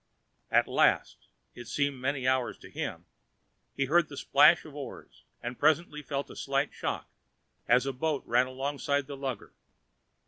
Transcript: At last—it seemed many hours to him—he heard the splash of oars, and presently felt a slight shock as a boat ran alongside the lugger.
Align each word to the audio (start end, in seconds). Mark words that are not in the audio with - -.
At 0.49 0.67
last—it 0.67 1.67
seemed 1.67 2.01
many 2.01 2.27
hours 2.27 2.57
to 2.57 2.71
him—he 2.71 3.85
heard 3.85 4.09
the 4.09 4.17
splash 4.17 4.65
of 4.65 4.73
oars, 4.75 5.25
and 5.43 5.59
presently 5.59 6.01
felt 6.01 6.31
a 6.31 6.35
slight 6.35 6.73
shock 6.73 7.07
as 7.67 7.85
a 7.85 7.93
boat 7.93 8.23
ran 8.25 8.47
alongside 8.47 9.05
the 9.05 9.15
lugger. 9.15 9.53